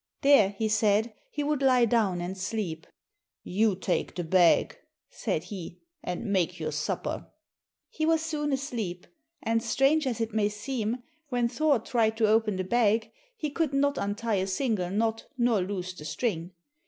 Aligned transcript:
There, 0.23 0.49
he 0.57 0.67
said, 0.67 1.13
he 1.29 1.43
would 1.43 1.61
lie 1.61 1.85
down 1.85 2.21
and 2.21 2.35
sleep. 2.35 2.87
"You 3.43 3.75
take 3.75 4.15
the 4.15 4.23
bag," 4.23 4.75
said 5.11 5.43
he, 5.43 5.77
"and 6.01 6.25
make 6.25 6.59
your 6.59 6.71
supper." 6.71 7.27
He 7.87 8.07
was 8.07 8.23
soon 8.23 8.51
asleep, 8.51 9.05
and, 9.43 9.61
strange 9.61 10.07
as 10.07 10.19
it 10.19 10.33
may 10.33 10.49
seem, 10.49 11.03
when 11.29 11.47
Thor 11.47 11.77
tried 11.77 12.17
to 12.17 12.27
open 12.27 12.55
the 12.55 12.63
bag 12.63 13.11
he 13.35 13.51
could 13.51 13.75
not 13.75 13.99
untie 13.99 14.37
a 14.41 14.47
single 14.47 14.89
knot 14.89 15.27
nor 15.37 15.61
loose 15.61 15.93
the 15.93 16.03
string. 16.05 16.53